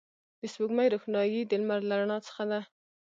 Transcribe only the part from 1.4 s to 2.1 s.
د لمر له